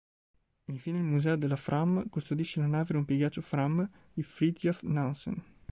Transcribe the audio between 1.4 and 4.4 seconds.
Fram custodisce la nave rompighiaccio "Fram" di